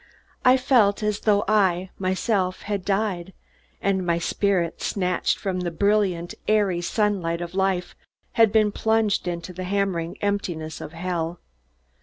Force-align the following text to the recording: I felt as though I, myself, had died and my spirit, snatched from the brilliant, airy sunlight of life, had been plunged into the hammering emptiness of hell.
I 0.43 0.57
felt 0.57 1.03
as 1.03 1.19
though 1.19 1.45
I, 1.47 1.91
myself, 1.99 2.63
had 2.63 2.83
died 2.83 3.33
and 3.83 4.03
my 4.03 4.17
spirit, 4.17 4.81
snatched 4.81 5.37
from 5.37 5.59
the 5.59 5.69
brilliant, 5.69 6.33
airy 6.47 6.81
sunlight 6.81 7.39
of 7.39 7.53
life, 7.53 7.95
had 8.31 8.51
been 8.51 8.71
plunged 8.71 9.27
into 9.27 9.53
the 9.53 9.65
hammering 9.65 10.17
emptiness 10.19 10.81
of 10.81 10.93
hell. 10.93 11.39